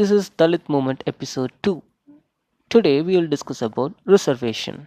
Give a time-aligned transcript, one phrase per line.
[0.00, 1.82] This is Dalit Movement episode 2.
[2.70, 4.86] Today we will discuss about reservation.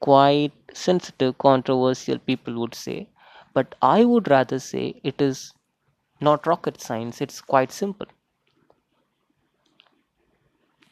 [0.00, 3.08] Quite sensitive, controversial people would say,
[3.54, 5.54] but I would rather say it is
[6.20, 8.08] not rocket science, it's quite simple.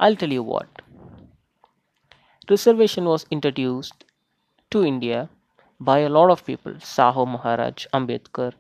[0.00, 0.80] I'll tell you what.
[2.48, 4.06] Reservation was introduced
[4.70, 5.28] to India
[5.78, 8.54] by a lot of people, Shahu Maharaj, Ambedkar,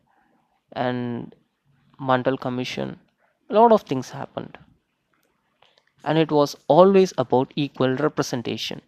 [0.72, 1.34] and
[1.98, 3.00] Mandal Commission.
[3.48, 4.58] A lot of things happened
[6.04, 8.82] and it was always about equal representation.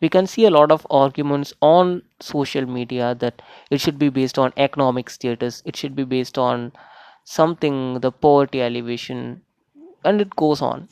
[0.00, 4.38] We can see a lot of arguments on social media that it should be based
[4.38, 6.72] on economic status, it should be based on
[7.24, 9.42] something, the poverty alleviation,
[10.04, 10.88] and it goes on.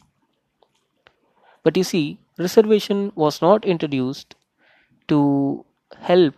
[1.64, 4.36] But you see, reservation was not introduced
[5.08, 5.64] to
[5.98, 6.34] help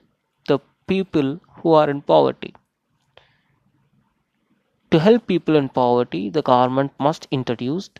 [0.48, 2.54] the people who are in poverty.
[4.92, 7.90] To help people in poverty, the government must introduce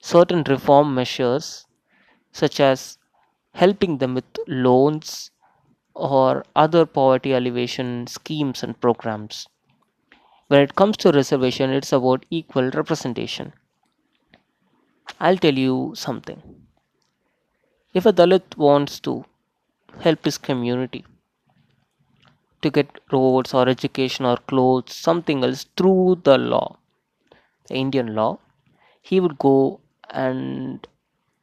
[0.00, 1.66] certain reform measures
[2.32, 2.98] such as
[3.54, 5.30] helping them with loans
[5.94, 9.48] or other poverty alleviation schemes and programs.
[10.48, 13.54] When it comes to reservation, it's about equal representation.
[15.20, 16.42] I'll tell you something.
[17.92, 19.26] If a Dalit wants to
[20.00, 21.04] help his community
[22.62, 26.78] to get roads or education or clothes, something else through the law,
[27.68, 28.38] the Indian law,
[29.02, 30.86] he would go and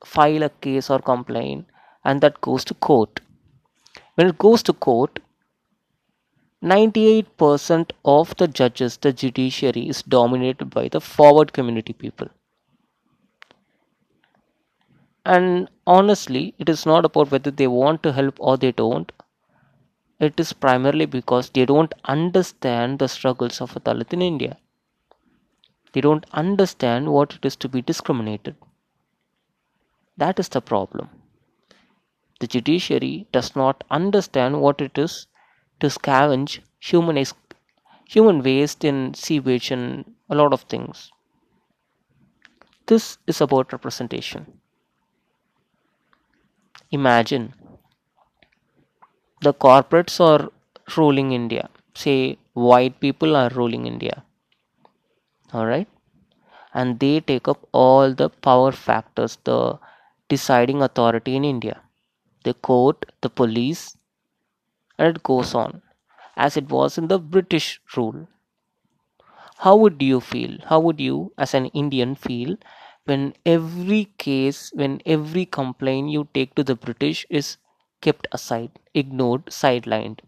[0.03, 1.65] file a case or complaint
[2.03, 3.19] and that goes to court.
[4.15, 5.19] When it goes to court
[6.63, 12.29] 98% of the judges the judiciary is dominated by the forward community people.
[15.25, 19.11] And honestly it is not about whether they want to help or they don't.
[20.19, 24.57] It is primarily because they don't understand the struggles of a Dalit in India
[25.95, 28.55] they don't understand what it is to be discriminated.
[30.17, 31.07] That is the problem.
[32.41, 35.27] The judiciary does not understand what it is
[35.79, 37.23] to scavenge human,
[38.09, 41.13] human waste in sewage and a lot of things.
[42.87, 44.59] This is about representation.
[46.91, 47.53] Imagine
[49.39, 50.51] the corporates are
[50.97, 51.69] ruling India.
[51.93, 54.24] Say white people are ruling India
[55.55, 55.87] all right
[56.79, 59.59] and they take up all the power factors the
[60.33, 61.81] deciding authority in india.
[62.43, 63.97] The court the police
[64.97, 65.81] and it goes on.
[66.35, 68.27] As it was in the british rule.
[69.65, 72.57] How would you feel how would you as an indian feel
[73.11, 77.55] when every case when every complaint you take to the british is
[78.01, 80.19] kept aside ignored sidelined?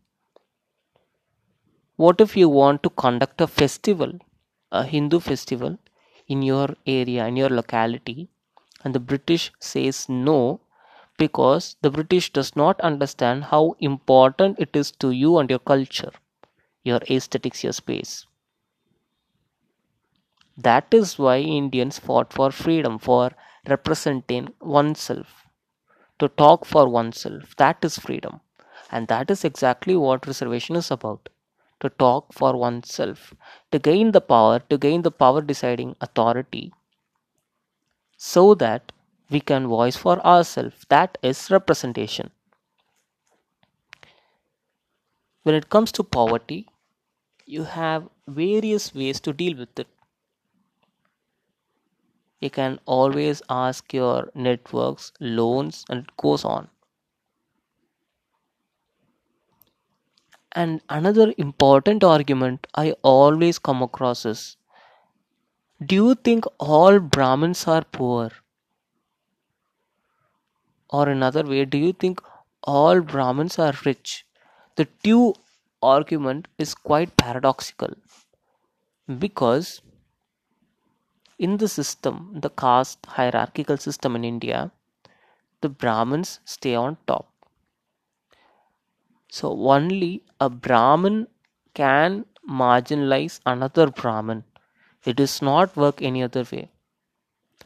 [1.98, 4.18] What if you want to conduct a festival
[4.72, 5.78] a Hindu festival
[6.28, 8.30] in your area, in your locality,
[8.84, 10.62] and the British says no
[11.18, 16.12] because the British does not understand how important it is to you and your culture,
[16.84, 18.26] your aesthetics, your space.
[20.58, 23.32] That is why Indians fought for freedom, for
[23.68, 25.48] representing oneself,
[26.20, 27.56] to talk for oneself.
[27.58, 28.42] That is freedom.
[28.92, 31.30] And that is exactly what reservation is about
[31.80, 33.34] to talk for oneself,
[33.72, 36.72] to gain the power, to gain the power deciding authority,
[38.18, 38.92] so that
[39.30, 40.86] we can voice for ourselves.
[40.90, 42.32] That is representation.
[45.44, 46.68] When it comes to poverty,
[47.46, 49.88] you have various ways to deal with it.
[52.40, 56.70] You can always ask your networks, loans, and it goes on.
[60.52, 64.58] And another important argument I always come across is
[65.86, 68.32] Do you think all Brahmins are poor?
[70.90, 72.22] Or another way, do you think
[72.64, 74.26] all Brahmins are rich?
[74.76, 75.36] The two
[75.82, 77.94] argument is quite paradoxical
[79.20, 79.82] because
[81.40, 84.72] in the system, the caste hierarchical system in India,
[85.62, 87.32] the Brahmins stay on top
[89.38, 91.28] so only a Brahmin
[91.74, 94.44] can marginalize another Brahmin.
[95.06, 96.70] It does not work any other way.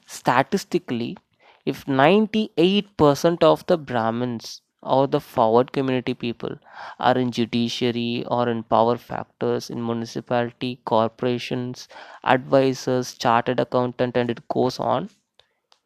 [0.06, 1.18] Statistically,
[1.65, 6.56] if 98% of the Brahmins or the forward community people
[7.00, 11.88] are in judiciary or in power factors in municipality, corporations,
[12.24, 15.09] advisors, chartered accountant, and it goes on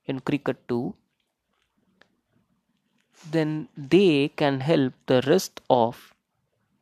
[0.05, 0.95] in cricket too
[3.31, 6.13] then they can help the rest of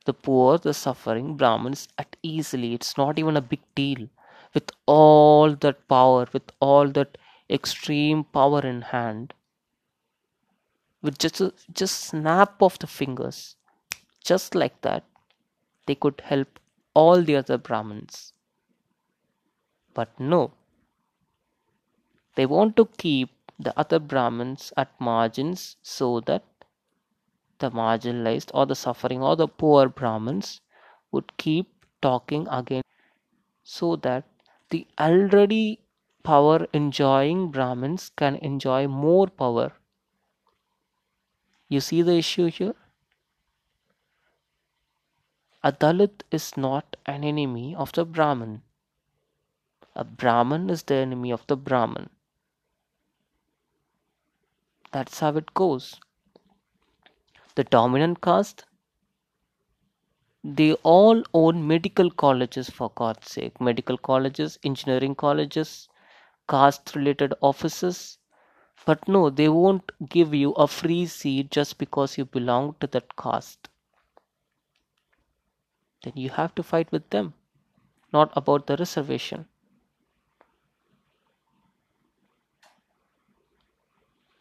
[0.06, 2.74] the poor, the suffering Brahmins at easily.
[2.74, 4.08] It's not even a big deal.
[4.54, 7.18] With all that power, with all that
[7.50, 9.34] extreme power in hand
[11.04, 13.56] with just a just snap of the fingers
[14.24, 15.04] just like that
[15.86, 16.60] they could help
[16.94, 18.32] all the other brahmins
[19.94, 20.42] but no
[22.36, 26.44] they want to keep the other brahmins at margins so that
[27.60, 30.62] the marginalized or the suffering or the poor brahmins
[31.12, 32.84] would keep talking again
[33.64, 34.26] so that
[34.70, 35.80] the already
[36.24, 39.74] power enjoying brahmins can enjoy more power.
[41.70, 42.76] You see the issue here?
[45.64, 48.64] A dalit is not an enemy of the brahmin.
[49.96, 52.10] A brahmin is the enemy of the brahmin
[54.94, 56.00] that's how it goes.
[57.56, 58.66] The dominant caste
[60.44, 63.62] they all own medical colleges for god's sake.
[63.62, 65.88] Medical colleges engineering colleges
[66.50, 68.18] caste related offices.
[68.86, 73.16] But no they won't give you a free seat just because you belong to that
[73.16, 73.70] caste.
[76.04, 77.34] Then you have to fight with them
[78.12, 79.48] not about the reservation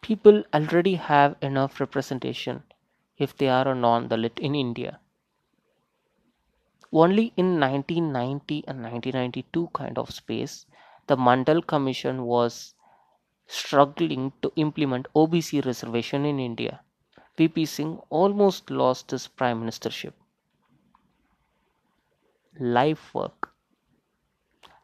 [0.03, 2.61] people already have enough representation
[3.17, 4.99] if they are a non-Dalit in India.
[6.91, 10.65] Only in 1990 and 1992 kind of space,
[11.07, 12.75] the Mandal Commission was
[13.47, 16.81] struggling to implement OBC reservation in India.
[17.37, 20.13] VP Singh almost lost his prime ministership.
[22.59, 23.53] Life work.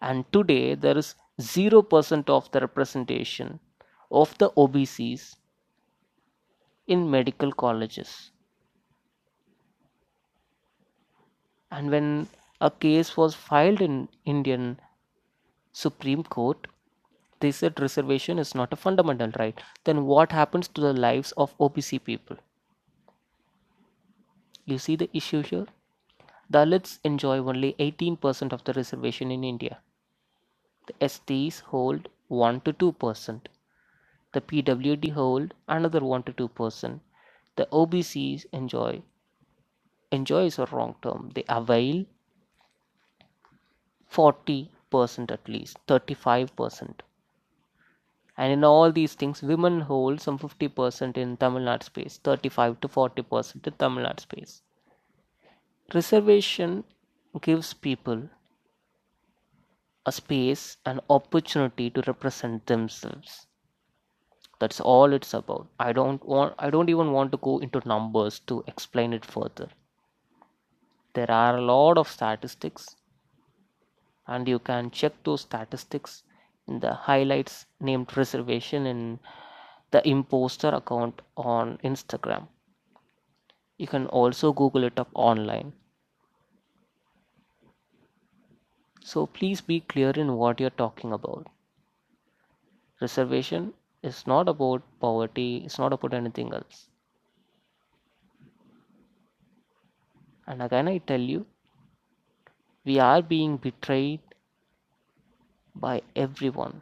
[0.01, 3.59] And today there is 0% of the representation
[4.11, 5.35] of the OBCs
[6.87, 8.31] in medical colleges.
[11.71, 12.27] And when
[12.59, 14.79] a case was filed in Indian
[15.71, 16.67] Supreme Court,
[17.39, 19.61] they said reservation is not a fundamental right.
[19.83, 22.37] Then what happens to the lives of OBC people?
[24.65, 25.67] You see the issue here?
[26.51, 29.79] Dalits enjoy only 18% of the reservation in India.
[30.87, 33.41] The STs hold 1 to 2%
[34.31, 37.01] the PWD hold another 1 to 2 percent.
[37.55, 39.01] The OBCs enjoy
[40.11, 41.31] enjoy is a wrong term.
[41.33, 42.05] They avail
[44.07, 47.03] 40 percent at least, 35 percent.
[48.37, 52.79] And in all these things, women hold some 50 percent in Tamil Nadu space, 35
[52.81, 54.61] to 40 percent in Tamil Nadu space.
[55.93, 56.83] Reservation
[57.41, 58.29] gives people
[60.05, 63.47] a space, an opportunity to represent themselves
[64.59, 65.67] that's all it's about.
[65.79, 69.69] I don't want i don't even want to go into numbers to explain it further.
[71.13, 72.95] There are a lot of statistics
[74.27, 76.23] and you can check those statistics
[76.67, 79.19] in the highlights named reservation in
[79.91, 82.47] the imposter account on instagram.
[83.77, 85.73] You can also google it up online.
[89.01, 91.47] So please be clear in what you're talking about.
[93.01, 96.89] Reservation it's not about poverty, it's not about anything else.
[100.47, 101.45] And again, I tell you,
[102.85, 104.21] we are being betrayed
[105.75, 106.81] by everyone.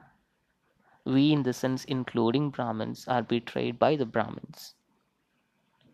[1.06, 4.76] We, in the sense, including Brahmins, are betrayed by the Brahmins,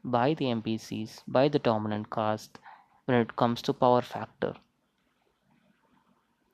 [0.03, 2.59] by the MBCs, by the dominant caste
[3.05, 4.55] when it comes to power factor.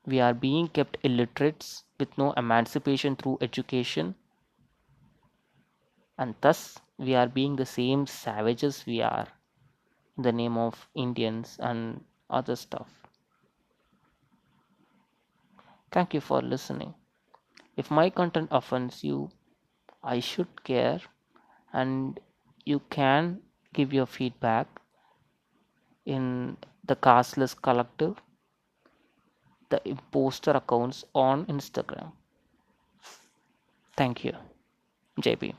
[0.06, 4.14] We are being kept illiterates with no emancipation through education
[6.20, 9.26] and thus we are being the same savages we are.
[10.16, 12.90] In the name of Indians and other stuff.
[15.90, 16.94] Thank you for listening.
[17.76, 19.30] If my content offends you,
[20.04, 21.00] I should care.
[21.72, 22.20] And
[22.66, 23.40] you can
[23.72, 24.68] give your feedback
[26.04, 28.16] in the casteless collective
[29.70, 32.12] the imposter accounts on instagram.
[33.96, 34.32] Thank you.
[35.20, 35.54] Jp